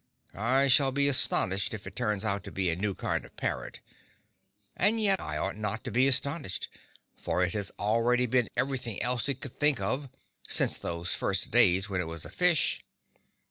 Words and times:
I 0.33 0.67
shall 0.67 0.91
be 0.91 1.07
astonished 1.07 1.75
if 1.75 1.85
it 1.85 1.95
turns 1.95 2.25
out 2.25 2.43
to 2.45 2.51
be 2.51 2.71
a 2.71 2.75
new 2.75 2.95
kind 2.95 3.23
of 3.23 3.37
parrot, 3.37 3.81
and 4.75 4.99
yet 4.99 5.19
I 5.19 5.37
ought 5.37 5.55
not 5.57 5.83
to 5.83 5.91
be 5.91 6.07
astonished, 6.07 6.69
for 7.15 7.43
it 7.43 7.53
has 7.53 7.71
already 7.77 8.25
been 8.25 8.49
everything 8.57 8.99
else 9.03 9.29
it 9.29 9.41
could 9.41 9.59
think 9.59 9.79
of, 9.79 10.09
since 10.47 10.75
those 10.79 11.13
first 11.13 11.51
days 11.51 11.87
when 11.87 12.01
it 12.01 12.07
was 12.07 12.25
a 12.25 12.31
fish. 12.31 12.81